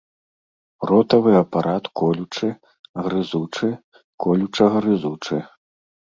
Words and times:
Ротавы 0.91 1.31
апарат 1.41 1.83
колючы, 2.01 2.49
грызучы, 3.09 3.69
колюча-грызучы. 4.27 5.37